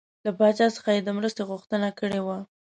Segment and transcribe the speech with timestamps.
[0.25, 2.37] له پاچا څخه یې د مرستو غوښتنه کړې وه.